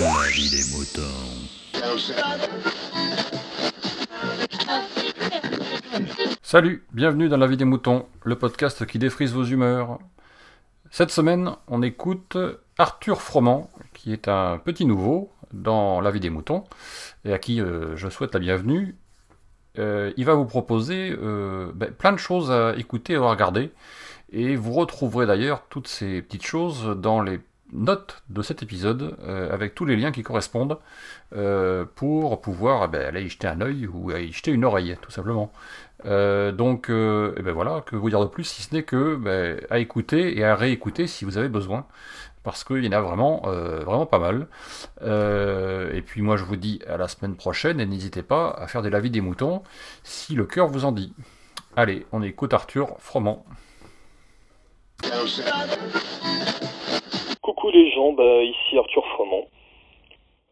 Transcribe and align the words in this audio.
La 0.00 0.08
des 0.32 0.64
moutons. 0.72 1.02
Salut, 6.40 6.86
bienvenue 6.94 7.28
dans 7.28 7.36
La 7.36 7.46
vie 7.46 7.58
des 7.58 7.66
moutons, 7.66 8.06
le 8.24 8.38
podcast 8.38 8.86
qui 8.86 8.98
défrise 8.98 9.34
vos 9.34 9.44
humeurs. 9.44 9.98
Cette 10.90 11.10
semaine, 11.10 11.50
on 11.68 11.82
écoute 11.82 12.38
Arthur 12.78 13.20
Froment, 13.20 13.70
qui 13.92 14.14
est 14.14 14.26
un 14.28 14.56
petit 14.56 14.86
nouveau 14.86 15.30
dans 15.52 16.00
La 16.00 16.10
vie 16.10 16.20
des 16.20 16.30
moutons, 16.30 16.64
et 17.26 17.34
à 17.34 17.38
qui 17.38 17.60
euh, 17.60 17.94
je 17.94 18.08
souhaite 18.08 18.32
la 18.32 18.40
bienvenue. 18.40 18.96
Euh, 19.78 20.14
il 20.16 20.24
va 20.24 20.32
vous 20.32 20.46
proposer 20.46 21.14
euh, 21.20 21.72
ben, 21.74 21.92
plein 21.92 22.12
de 22.12 22.18
choses 22.18 22.50
à 22.50 22.74
écouter 22.78 23.12
et 23.12 23.16
à 23.16 23.28
regarder, 23.28 23.70
et 24.32 24.56
vous 24.56 24.72
retrouverez 24.72 25.26
d'ailleurs 25.26 25.66
toutes 25.68 25.88
ces 25.88 26.22
petites 26.22 26.46
choses 26.46 26.96
dans 26.96 27.20
les 27.20 27.38
notes 27.72 28.22
de 28.28 28.42
cet 28.42 28.62
épisode, 28.62 29.16
euh, 29.22 29.52
avec 29.52 29.74
tous 29.74 29.84
les 29.84 29.96
liens 29.96 30.12
qui 30.12 30.22
correspondent, 30.22 30.78
euh, 31.36 31.84
pour 31.94 32.40
pouvoir 32.40 32.84
eh 32.84 32.88
ben, 32.88 33.06
aller 33.06 33.22
y 33.22 33.28
jeter 33.28 33.48
un 33.48 33.60
œil 33.60 33.86
ou 33.86 34.10
y 34.12 34.32
jeter 34.32 34.50
une 34.50 34.64
oreille, 34.64 34.96
tout 35.00 35.10
simplement. 35.10 35.52
Euh, 36.06 36.52
donc, 36.52 36.86
eh 36.88 37.42
ben 37.42 37.52
voilà, 37.52 37.82
que 37.86 37.96
vous 37.96 38.08
dire 38.08 38.20
de 38.20 38.26
plus, 38.26 38.44
si 38.44 38.62
ce 38.62 38.74
n'est 38.74 38.82
que 38.82 39.16
ben, 39.16 39.60
à 39.70 39.78
écouter 39.78 40.38
et 40.38 40.44
à 40.44 40.54
réécouter 40.54 41.06
si 41.06 41.24
vous 41.24 41.38
avez 41.38 41.48
besoin, 41.48 41.86
parce 42.42 42.64
qu'il 42.64 42.84
y 42.84 42.88
en 42.88 42.92
a 42.92 43.00
vraiment, 43.00 43.42
vraiment 43.42 44.06
pas 44.06 44.18
mal. 44.18 44.46
Et 45.02 46.02
puis 46.02 46.22
moi, 46.22 46.36
je 46.36 46.44
vous 46.44 46.56
dis 46.56 46.80
à 46.88 46.96
la 46.96 47.06
semaine 47.06 47.36
prochaine, 47.36 47.80
et 47.80 47.86
n'hésitez 47.86 48.22
pas 48.22 48.50
à 48.50 48.66
faire 48.66 48.82
des 48.82 48.90
lavis 48.90 49.10
des 49.10 49.20
moutons, 49.20 49.62
si 50.04 50.34
le 50.34 50.46
cœur 50.46 50.68
vous 50.68 50.86
en 50.86 50.92
dit. 50.92 51.12
Allez, 51.76 52.06
on 52.12 52.22
écoute 52.22 52.54
Arthur 52.54 52.96
Froment. 52.98 53.44
Coucou 57.60 57.72
les 57.76 57.90
gens, 57.90 58.12
bah, 58.12 58.42
ici 58.42 58.78
Arthur 58.78 59.04
Froment. 59.08 59.44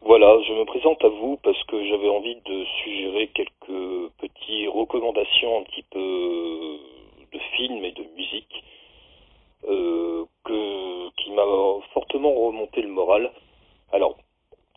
Voilà, 0.01 0.39
je 0.43 0.53
me 0.53 0.63
présente 0.65 1.03
à 1.03 1.07
vous 1.09 1.37
parce 1.41 1.61
que 1.63 1.83
j'avais 1.87 2.07
envie 2.07 2.35
de 2.35 2.65
suggérer 2.83 3.27
quelques 3.29 4.11
petites 4.19 4.69
recommandations 4.69 5.59
un 5.59 5.63
petit 5.63 5.81
peu 5.89 6.77
de 7.33 7.39
films 7.55 7.83
et 7.83 7.93
de 7.93 8.03
musique 8.15 8.63
euh, 9.69 10.23
que, 10.43 11.09
qui 11.17 11.31
m'a 11.31 11.45
fortement 11.95 12.31
remonté 12.31 12.83
le 12.83 12.89
moral. 12.89 13.31
Alors, 13.91 14.15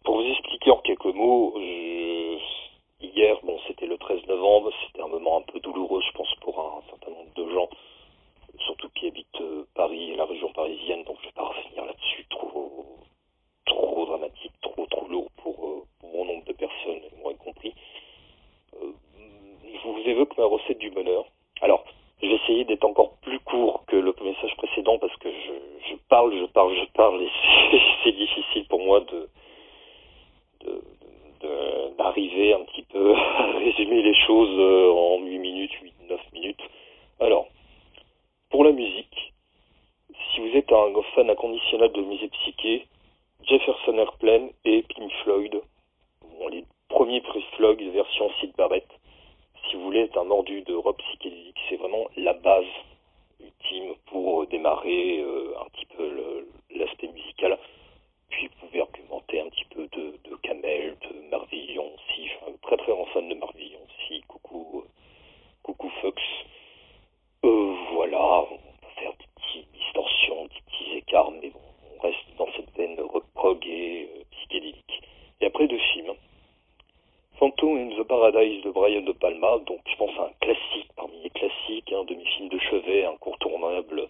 pour 0.02 0.16
vous 0.16 0.30
expliquer 0.30 0.70
en 0.70 0.78
quelques 0.78 1.04
mots, 1.14 1.52
je- 1.58 2.38
hier, 3.06 3.36
bon, 3.42 3.58
c'était 3.66 3.86
le 3.86 3.98
13 3.98 4.26
novembre, 4.26 4.70
c'était 4.86 5.02
un 5.02 5.08
moment 5.08 5.36
un 5.36 5.42
peu 5.52 5.60
douloureux, 5.60 6.00
je 6.00 6.12
pense, 6.16 6.34
pour 6.40 6.58
un 6.58 6.80
certain 6.88 7.10
nombre 7.10 7.34
de 7.36 7.52
gens, 7.52 7.68
surtout 8.66 8.88
qui 8.94 9.08
habitent 9.08 9.40
euh, 9.40 9.64
Paris 9.74 10.12
et 10.12 10.16
la 10.16 10.24
région 10.24 10.52
parisienne, 10.52 11.02
donc 11.04 11.16
je 11.20 11.26
vais 11.26 11.32
pas 11.32 11.44
revenir 11.44 11.84
là-dessus, 11.84 12.24
trop, 12.30 12.84
trop 13.66 14.06
dramatique, 14.06 14.52
trop, 14.60 14.86
trop 14.86 15.08
lourd 15.08 15.28
pour, 15.42 15.54
euh, 15.66 15.82
pour 16.00 16.10
bon 16.12 16.24
nombre 16.26 16.44
de 16.44 16.52
personnes, 16.52 17.00
et 17.02 17.22
moi 17.22 17.32
y 17.32 17.36
compris. 17.36 17.74
Euh, 18.82 18.92
je 19.64 19.88
vous 19.88 19.94
évoque 20.12 20.36
ma 20.38 20.44
recette 20.44 20.78
du 20.78 20.90
bonheur. 20.90 21.24
Alors, 21.60 21.84
je 22.22 22.28
vais 22.28 22.34
essayer 22.36 22.64
d'être 22.64 22.84
encore 22.84 23.16
plus 23.22 23.40
court 23.40 23.84
que 23.86 23.96
le 23.96 24.14
message 24.22 24.54
précédent 24.56 24.98
parce 24.98 25.16
que 25.16 25.28
je, 25.30 25.94
parle, 26.08 26.32
je 26.38 26.44
parle, 26.46 26.74
je 26.76 26.84
parle 26.92 27.20
et 27.22 27.28
c'est- 28.04 28.12
difficile 28.12 28.66
pour 28.68 28.80
moi 28.80 29.00
de 29.00 29.28
d'arriver 31.98 32.54
un 32.54 32.60
petit 32.64 32.82
peu 32.82 33.14
à 33.16 33.58
résumer 33.58 34.02
les 34.02 34.14
choses 34.26 34.56
euh, 34.58 34.90
en 34.92 35.18
8 35.24 35.38
minutes, 35.38 35.72
8, 35.82 35.92
9 36.08 36.20
minutes. 36.32 36.60
Alors, 37.20 37.46
pour 38.50 38.64
la 38.64 38.72
musique, 38.72 39.32
si 40.32 40.40
vous 40.40 40.56
êtes 40.56 40.70
un 40.72 40.92
fan 41.14 41.28
inconditionnel 41.30 41.90
de 41.92 42.02
musique 42.02 42.32
psyché, 42.32 42.86
Jefferson 43.44 43.98
Airplane 43.98 44.50
et 44.64 44.82
Pink 44.82 45.10
Floyd, 45.24 45.60
les 46.50 46.64
premiers 46.88 47.20
Pink 47.22 47.44
Floyd 47.56 47.80
version 47.92 48.30
Sid 48.40 48.52
Barrett, 48.56 48.86
un 50.16 50.24
mordu 50.24 50.62
de 50.62 50.74
rock 50.74 50.98
psychédélique, 50.98 51.56
c'est 51.68 51.76
vraiment 51.76 52.06
la 52.16 52.32
base 52.34 52.64
ultime 53.40 53.94
pour 54.06 54.46
démarrer 54.46 55.20
euh, 55.20 55.54
un 55.60 55.64
petit 55.70 55.86
peu 55.86 56.08
le- 56.10 56.48
l'aspect 56.76 57.08
musical. 57.08 57.58
Puis 58.30 58.48
vous 58.48 58.66
pouvez 58.66 58.80
argumenter 58.80 59.40
un 59.40 59.48
petit 59.48 59.64
peu 59.66 59.86
de, 59.92 60.18
de 60.24 60.36
Camel, 60.42 60.96
de 61.02 61.30
Marvillon 61.30 61.84
aussi. 61.94 62.26
Je 62.26 62.30
suis 62.30 62.38
un 62.48 62.56
très 62.62 62.76
très 62.76 62.92
grand 62.92 63.04
fan 63.06 63.28
de 63.28 63.34
Marvillon 63.34 63.80
aussi. 63.86 64.22
Coucou, 64.28 64.82
euh, 64.84 64.88
coucou 65.62 65.88
Fox. 66.00 66.22
Euh, 67.44 67.74
voilà, 67.92 68.46
on 68.50 68.56
peut 68.56 68.94
faire 69.00 69.12
des 69.12 69.26
petites 69.36 69.72
distorsions, 69.72 70.44
des 70.44 70.60
petits 70.70 70.96
écarts, 70.98 71.30
mais 71.32 71.50
bon, 71.50 71.60
on 71.96 72.00
reste 72.00 72.24
dans 72.38 72.48
cette 72.56 72.70
veine 72.76 72.98
rock 73.00 73.24
prog 73.34 73.66
et 73.66 74.08
euh, 74.16 74.22
psychédélique. 74.30 75.02
Et 75.40 75.46
après 75.46 75.66
deux 75.66 75.78
films. 75.92 76.14
Phantom 77.38 77.76
in 77.76 77.88
the 77.96 78.06
Paradise 78.30 78.62
de 78.62 78.70
Brian 78.70 79.00
De 79.00 79.10
Palma, 79.10 79.58
donc 79.66 79.80
je 79.84 79.96
pense 79.96 80.16
à 80.16 80.26
un 80.26 80.32
classique 80.40 80.88
parmi 80.94 81.20
les 81.24 81.30
classiques, 81.30 81.92
un 81.92 82.04
demi-film 82.04 82.48
de 82.50 82.58
chevet 82.60 83.04
incontournable. 83.04 84.06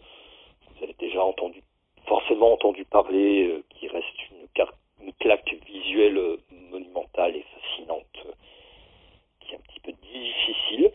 Vous 0.76 0.84
avez 0.84 0.94
déjà 0.98 1.24
entendu, 1.24 1.62
forcément 2.06 2.52
entendu 2.52 2.84
parler, 2.84 3.44
euh, 3.44 3.64
qui 3.70 3.88
reste 3.88 4.30
une, 4.30 4.46
car- 4.54 4.74
une 5.02 5.14
claque 5.14 5.56
visuelle 5.66 6.18
euh, 6.18 6.36
monumentale 6.70 7.36
et 7.36 7.44
fascinante, 7.54 8.04
euh, 8.26 8.32
qui 9.40 9.54
est 9.54 9.56
un 9.56 9.60
petit 9.60 9.80
peu 9.80 9.92
difficile 9.92 10.92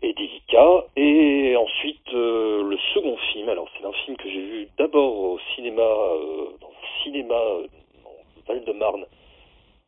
et 0.00 0.14
délicat. 0.14 0.86
Et 0.96 1.54
ensuite, 1.56 2.08
euh, 2.14 2.62
le 2.62 2.78
second 2.94 3.18
film, 3.34 3.50
alors 3.50 3.68
c'est 3.76 3.84
un 3.86 3.92
film 3.92 4.16
que 4.16 4.30
j'ai 4.30 4.40
vu 4.40 4.68
d'abord 4.78 5.14
au 5.14 5.38
cinéma, 5.54 5.82
euh, 5.82 6.56
dans 6.58 6.68
un 6.68 7.02
cinéma 7.04 7.34
euh, 7.34 7.66
dans 8.02 8.44
Val-de-Marne, 8.46 9.04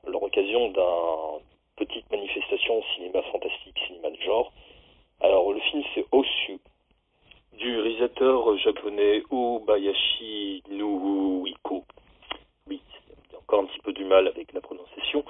à 0.07 0.11
l'occasion 0.11 0.69
d'un 0.69 1.41
petite 1.75 2.09
manifestation 2.13 2.79
au 2.79 2.83
cinéma 2.95 3.23
fantastique, 3.33 3.77
cinéma 3.89 4.11
de 4.11 4.21
genre. 4.21 4.53
Alors 5.21 5.53
le 5.53 5.59
film 5.61 5.83
c'est 5.95 6.05
Osu, 6.13 6.59
du 8.13 8.25
réalisateur 8.25 8.59
japonais 8.59 9.23
Obayashi 9.31 10.63
Nuhiko. 10.71 11.85
Oui, 12.69 12.81
encore 13.39 13.61
un 13.61 13.67
petit 13.67 13.81
peu 13.81 13.93
du 13.93 14.05
mal 14.05 14.29
avec 14.29 14.53
la 14.53 14.61
prononciation, 14.61 15.25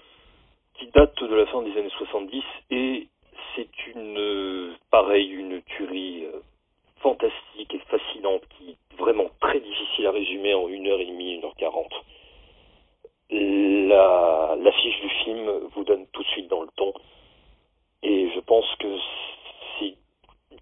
qui 0.75 0.87
date 0.89 1.23
de 1.23 1.35
la 1.35 1.47
fin 1.47 1.63
des 1.63 1.73
années 1.79 1.91
70 1.99 2.43
et 2.71 3.09
c'est 3.55 3.87
une, 3.95 4.75
pareil, 4.91 5.29
une 5.29 5.63
tuerie 5.63 6.25
euh, 6.25 6.41
fantastique 7.01 7.75
et 7.75 7.79
fascinante 7.91 8.43
qui 8.57 8.71
est 8.71 8.97
vraiment 8.97 9.29
très 9.41 9.61
difficile 9.61 10.07
à 10.07 10.13
résumer 10.13 10.55
en 10.55 10.69
une 10.69 10.87
heure 10.87 11.01
et 11.01 11.07
demie, 11.07 11.35
une 11.35 11.45
heure 11.45 11.57
quarante. 11.57 11.93
La, 13.31 14.57
l'affiche 14.61 15.01
du 15.01 15.09
film 15.25 15.51
vous 15.75 15.85
donne 15.85 16.07
tout 16.13 16.23
de 16.23 16.29
suite 16.29 16.49
dans 16.49 16.63
le 16.63 16.69
ton. 16.77 16.93
Et 18.03 18.31
je 18.35 18.41
pense 18.41 18.67
que 18.79 18.99
c'est 19.79 19.95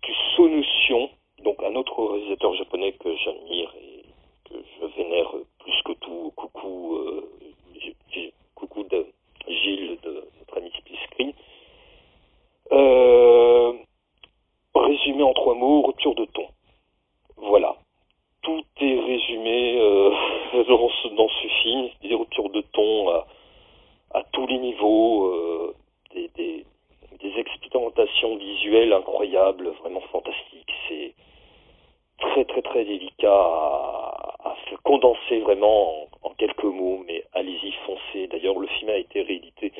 du 0.02 0.14
Sonotion, 0.36 1.10
donc 1.44 1.62
un 1.62 1.74
autre 1.74 2.02
réalisateur 2.04 2.54
japonais 2.54 2.92
que 2.92 3.09
j'admire 3.24 3.72
et 3.80 4.04
que 4.48 4.54
je 4.80 4.86
vénère 4.96 5.32
plus 5.58 5.82
que 5.84 5.92
tout. 6.00 6.32
Coucou, 6.36 6.96
euh, 6.96 7.28
coucou 8.54 8.84
de 8.84 9.06
Gilles 9.48 9.98
de 10.02 10.24
notre 10.38 10.56
ami 10.58 10.70
Split 10.78 10.98
Screen. 11.06 11.32
Euh, 12.72 13.72
résumé 14.74 15.22
en 15.22 15.32
trois 15.32 15.54
mots, 15.54 15.82
rupture 15.82 16.14
de 16.14 16.24
ton. 16.26 16.46
Voilà. 17.36 17.76
Tout 18.42 18.64
est 18.80 19.00
résumé 19.00 19.78
euh, 19.80 20.10
dans, 20.68 21.28
ce, 21.28 21.48
film, 21.62 21.88
des 22.02 22.14
ruptures 22.14 22.50
de 22.50 22.60
ton 22.72 23.10
à, 24.12 24.22
tous 24.32 24.46
les 24.46 24.58
niveaux, 24.58 25.26
euh, 25.26 25.74
des, 26.14 26.64
des 27.20 27.38
expérimentations 27.38 28.36
visuelles 28.36 28.92
incroyables, 28.92 29.68
vraiment 29.80 30.00
fantastiques. 30.12 30.72
C'est 30.88 31.14
très 32.18 32.44
très 32.44 32.62
très 32.62 32.84
délicat 32.84 33.32
à, 33.32 34.56
condenser 34.90 35.38
vraiment 35.38 36.02
en, 36.02 36.08
en 36.22 36.30
quelques 36.30 36.64
mots, 36.64 37.04
mais 37.06 37.22
allez-y, 37.32 37.70
foncez. 37.86 38.26
D'ailleurs, 38.26 38.58
le 38.58 38.66
film 38.66 38.90
a 38.90 38.96
été 38.96 39.22
réédité 39.22 39.72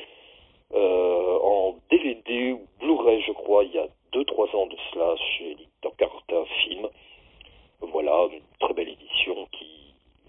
euh, 0.73 1.37
en 1.43 1.75
DVD 1.89 2.53
ou 2.53 2.61
Blu-ray, 2.79 3.21
je 3.27 3.33
crois, 3.33 3.65
il 3.65 3.73
y 3.73 3.77
a 3.77 3.87
2-3 4.13 4.55
ans 4.55 4.67
de 4.67 4.77
cela 4.89 5.15
chez 5.17 5.49
l'éditeur 5.49 5.91
Carta 5.97 6.45
Film. 6.63 6.87
Voilà, 7.81 8.27
une 8.31 8.39
très 8.61 8.73
belle 8.73 8.87
édition 8.87 9.35
qui... 9.51 9.67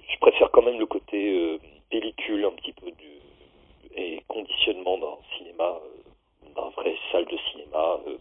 Je 0.08 0.19
préfère 0.19 0.50
quand 0.50 0.62
même 0.62 0.81
le 0.81 0.87
côté 0.87 1.31
euh, 1.31 1.58
pellicule 1.88 2.44
un 2.44 2.50
petit 2.50 2.73
peu 2.73 2.90
du, 2.90 3.20
et 3.94 4.20
conditionnement 4.26 4.99
d'un 4.99 5.17
cinéma, 5.38 5.78
euh, 5.85 6.55
d'un 6.56 6.70
vrai 6.70 6.96
salle 7.12 7.26
de 7.26 7.38
cinéma, 7.52 8.00
euh, 8.08 8.19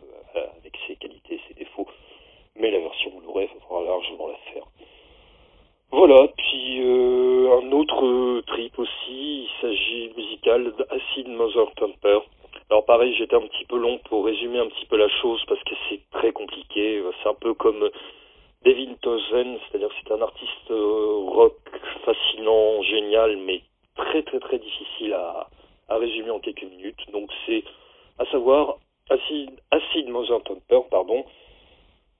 avec 0.60 0.78
ses 0.86 0.96
qualités 0.98 1.36
et 1.36 1.42
ses 1.48 1.56
défauts. 1.56 1.88
Mais 2.56 2.70
la 2.70 2.82
version 2.82 3.10
Blu-ray, 3.18 3.50
il 3.52 3.62
faudra 3.62 3.84
largement 3.84 4.28
la 4.28 4.38
faire. 4.54 4.68
Voilà, 5.94 6.26
puis 6.38 6.80
euh, 6.80 7.60
un 7.60 7.61
autre 7.72 8.06
euh, 8.06 8.42
trip 8.48 8.78
aussi, 8.80 9.44
il 9.44 9.50
s'agit 9.62 10.12
musical 10.16 10.74
d'Acid 10.78 11.28
Mother 11.28 11.72
Temper. 11.76 12.20
Alors 12.70 12.86
pareil, 12.86 13.14
j'étais 13.16 13.36
un 13.36 13.48
petit 13.48 13.66
peu 13.66 13.78
long 13.78 14.00
pour 14.06 14.26
résumer 14.26 14.60
un 14.60 14.68
petit 14.68 14.86
peu 14.86 14.98
la 14.98 15.10
chose 15.22 15.44
parce 15.48 15.62
que 15.64 15.76
c'est 15.90 16.02
très 16.12 16.32
compliqué. 16.32 17.02
C'est 17.22 17.30
un 17.30 17.34
peu 17.34 17.54
comme 17.54 17.90
David 18.64 19.00
Tozen, 19.02 19.58
c'est-à-dire 19.60 19.90
c'est 20.02 20.12
un 20.14 20.22
artiste 20.22 20.72
euh, 20.72 21.30
rock 21.30 21.58
fascinant, 22.06 22.82
génial, 22.84 23.38
mais 23.38 23.62
très 23.96 24.24
très 24.24 24.40
très 24.40 24.60
difficile 24.60 25.14
à, 25.14 25.48
à 25.90 25.98
résumer 25.98 26.32
en 26.32 26.40
quelques 26.40 26.64
minutes. 26.64 27.12
Donc 27.12 27.30
c'est 27.46 27.64
à 28.18 28.26
savoir 28.26 28.78
Acid, 29.10 29.52
Acid 29.72 30.08
Temper, 30.46 30.82
pardon, 30.90 31.26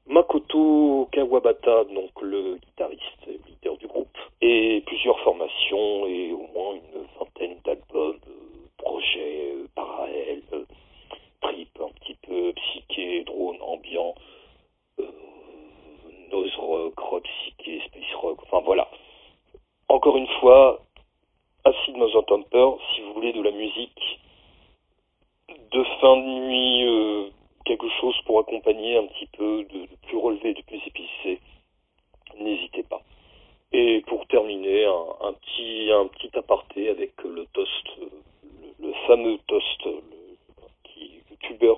Makoto 0.08 1.08
Kawabata, 1.12 1.86
donc 1.86 2.10
le 2.22 2.58
guitariste 2.58 3.28
et 3.28 3.40
leader 3.48 3.78
du 3.78 3.88
groupe, 3.88 4.18
et 4.42 4.82
plusieurs 4.86 5.20
formations 5.22 6.08
et 6.08 6.34
au 6.34 6.48
moins 6.54 6.74
une 6.74 7.06
vingtaine 7.18 7.58
d'albums, 7.64 8.20
euh, 8.28 8.68
projets 8.78 9.54
euh, 9.54 9.68
parallèles, 9.76 10.42
euh, 10.54 10.66
trip 11.42 11.70
un 11.80 11.92
petit 12.00 12.18
peu 12.28 12.52
psyché, 12.54 13.24
drone, 13.24 13.62
ambiant, 13.62 14.16
nose 16.32 16.56
rock, 16.58 16.98
rock 17.00 17.24
psyché, 17.24 17.82
space 17.88 18.14
rock, 18.16 18.40
enfin 18.44 18.62
voilà. 18.66 18.90
Fois, 20.42 20.82
Acid 21.64 21.96
Mother 21.96 22.26
Temper, 22.26 22.72
si 22.94 23.02
vous 23.02 23.14
voulez 23.14 23.32
de 23.32 23.42
la 23.42 23.52
musique 23.52 24.20
de 25.72 25.84
fin 26.02 26.18
de 26.18 26.22
nuit, 26.22 27.32
quelque 27.66 27.88
chose 28.00 28.16
pour 28.26 28.40
accompagner 28.40 28.98
un 28.98 29.06
petit 29.06 29.28
peu 29.38 29.64
de, 29.64 29.88
plus 30.08 30.18
relevé, 30.18 30.54
de 30.54 30.62
plus 30.64 30.82
épicé, 30.86 31.40
n'hésitez 32.40 32.84
pas. 32.84 33.02
Et 33.72 34.02
pour 34.08 34.26
terminer, 34.28 34.86
un, 34.86 35.34
petit 35.34 35.90
un 35.92 36.08
petit 36.08 36.38
aparté 36.38 36.90
avec 36.90 37.12
le 37.24 37.46
toast, 37.54 37.88
le, 38.80 38.94
fameux 39.08 39.38
toast, 39.48 39.86
le, 39.86 40.02
qui, 40.84 41.22
le 41.50 41.76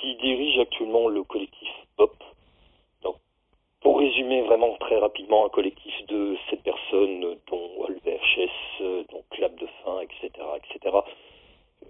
qui 0.00 0.14
dirige 0.16 0.58
actuellement 0.60 1.08
le 1.08 1.22
collectif 1.24 1.68
Pop. 1.96 2.14
Donc, 3.02 3.16
pour 3.80 3.98
résumer 3.98 4.42
vraiment 4.42 4.74
très 4.78 4.98
rapidement, 4.98 5.44
un 5.44 5.50
collectif 5.50 5.94
de 6.06 6.36
sept 6.48 6.62
personnes, 6.62 7.36
dont 7.50 7.84
Albert 7.86 8.24
Chess, 8.24 8.50
dont 9.10 9.22
Clap 9.30 9.54
de 9.56 9.66
Fin, 9.84 10.00
etc., 10.00 10.30
etc. 10.56 10.96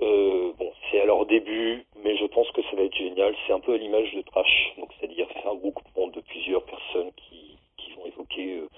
Euh, 0.02 0.52
bon, 0.58 0.72
c'est 0.90 1.00
à 1.00 1.06
leur 1.06 1.22
début, 1.38 1.84
mais 2.02 2.16
je 2.16 2.26
pense 2.26 2.50
que 2.52 2.62
ça 2.62 2.76
va 2.76 2.82
être 2.82 2.96
génial. 2.96 3.34
C'est 3.46 3.52
un 3.52 3.60
peu 3.60 3.75
à 3.75 3.76
l'image 3.76 4.12
de 4.14 4.22
Trash, 4.22 4.72
donc 4.78 4.90
c'est-à-dire 4.94 5.28
faire 5.31 5.46
un 5.46 5.50
regroupement 5.50 6.08
de 6.08 6.20
plusieurs 6.20 6.62
personnes 6.64 7.10
qui, 7.16 7.56
qui 7.76 7.92
vont 7.92 8.06
évoquer 8.06 8.58
euh, 8.58 8.69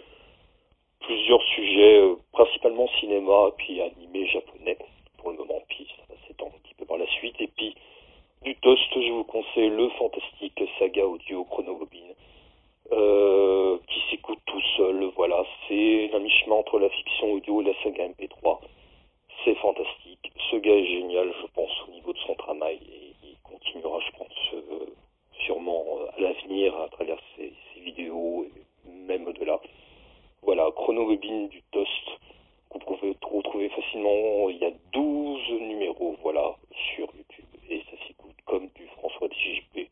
plusieurs 1.00 1.42
sujets, 1.54 1.98
euh, 2.00 2.14
principalement 2.32 2.88
cinéma, 3.00 3.50
puis 3.58 3.80
animé 3.82 4.26
japonais 4.28 4.78
pour 5.18 5.30
le 5.30 5.36
moment, 5.36 5.60
puis 5.68 5.86
ça 5.96 6.02
va 6.08 6.14
s'étendre 6.26 6.52
un 6.56 6.60
petit 6.60 6.74
peu 6.74 6.86
par 6.86 6.98
la 6.98 7.06
suite. 7.06 7.36
Et 7.40 7.48
puis 7.48 7.74
du 8.42 8.54
toast, 8.56 8.92
je 8.94 9.12
vous 9.12 9.24
conseille 9.24 9.70
le 9.70 9.88
fantastique 9.90 10.62
saga 10.78 11.06
audio 11.06 11.44
Chronobobine, 11.44 12.14
euh, 12.92 13.76
qui 13.88 14.00
s'écoute 14.10 14.38
tout 14.46 14.62
seul. 14.76 15.10
Voilà, 15.16 15.44
c'est 15.68 16.10
un 16.14 16.20
mi-chemin 16.20 16.56
entre 16.56 16.78
la 16.78 16.88
fiction 16.88 17.32
audio 17.32 17.60
et 17.60 17.64
la 17.64 17.74
saga 17.82 18.08
MP3 18.08 18.60
c'est 19.46 19.54
fantastique. 19.56 20.32
Ce 20.50 20.56
gars 20.56 20.74
est 20.74 20.86
génial, 20.86 21.32
je 21.40 21.46
pense, 21.54 21.70
au 21.86 21.92
niveau 21.92 22.12
de 22.12 22.18
son 22.18 22.34
travail 22.34 22.78
et 22.92 23.14
il 23.22 23.36
continuera, 23.44 24.00
je 24.00 24.18
pense, 24.18 24.54
euh, 24.54 24.86
sûrement 25.44 25.84
euh, 26.00 26.16
à 26.16 26.20
l'avenir 26.20 26.74
à 26.80 26.88
travers 26.88 27.18
ses, 27.36 27.52
vidéos 27.80 28.44
et 28.44 28.90
même 28.90 29.28
au-delà. 29.28 29.60
Voilà, 30.42 30.68
chronobobine 30.74 31.46
du 31.48 31.62
Toast 31.70 32.06
que 32.70 32.78
vous 32.78 32.96
pouvez 32.96 33.14
retrouver 33.22 33.68
facilement. 33.68 34.50
Il 34.50 34.58
y 34.58 34.64
a 34.64 34.72
12 34.92 35.50
numéros, 35.60 36.16
voilà, 36.22 36.56
sur 36.94 37.08
YouTube 37.14 37.44
et 37.70 37.80
ça 37.88 38.06
s'écoute 38.08 38.34
comme 38.44 38.68
du 38.74 38.86
François 38.98 39.28
DJP, 39.28 39.88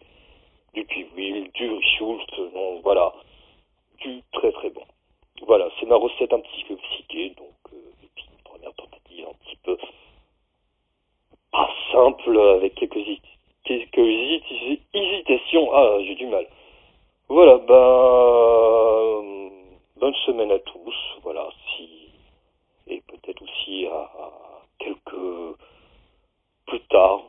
du 0.74 0.84
Piwil, 0.84 1.52
du 1.52 1.70
Richult, 1.70 2.52
donc 2.52 2.82
voilà, 2.82 3.12
du 4.00 4.20
très 4.32 4.50
très 4.50 4.70
bon. 4.70 4.82
Voilà, 5.46 5.68
c'est 5.78 5.83
recette 5.96 6.32
un 6.32 6.40
petit 6.40 6.64
peu 6.64 6.76
psyché, 6.76 7.30
donc 7.30 7.54
un 9.22 9.32
petit 9.44 9.56
peu 9.62 9.76
pas 11.52 11.70
simple, 11.92 12.38
avec 12.38 12.74
quelques, 12.74 12.98
quelques 13.64 13.98
hésitations. 14.92 15.72
Ah, 15.72 15.98
j'ai 16.02 16.14
du 16.14 16.26
mal. 16.26 16.46
Voilà, 17.28 17.58
ben, 17.58 19.50
bonne 19.96 20.14
semaine 20.26 20.50
à 20.50 20.58
tous. 20.58 20.94
Voilà, 21.22 21.48
si, 21.76 22.10
et 22.88 23.00
peut-être 23.02 23.42
aussi 23.42 23.86
à, 23.86 24.10
quelques 24.78 25.56
plus 26.66 26.80
tard, 26.90 27.22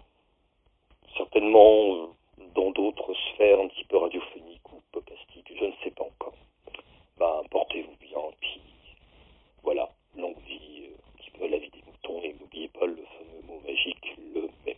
certainement 1.17 2.09
dans 2.55 2.71
d'autres 2.71 3.13
sphères 3.13 3.59
un 3.59 3.67
petit 3.67 3.85
peu 3.85 3.97
radiophoniques 3.97 4.71
ou 4.73 4.81
podcastiques, 4.91 5.51
je 5.57 5.65
ne 5.65 5.71
sais 5.83 5.91
pas 5.91 6.03
encore. 6.03 6.33
Ben, 7.17 7.41
portez-vous 7.49 7.95
bien, 8.01 8.21
puis 8.41 8.61
voilà, 9.63 9.87
longue 10.17 10.37
vie, 10.47 10.83
euh, 10.83 10.95
un 11.07 11.17
petit 11.17 11.31
peu 11.31 11.47
la 11.47 11.57
vie 11.57 11.69
et 12.23 12.33
n'oubliez 12.33 12.67
pas 12.69 12.85
le 12.85 12.95
fameux 12.95 13.41
mot 13.47 13.59
magique, 13.67 14.17
le 14.33 14.49
mais. 14.65 14.77